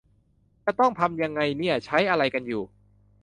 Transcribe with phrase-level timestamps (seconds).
[0.65, 2.63] จะต้องทำยังไงเนี่ย ใช้อะไรกันอยู่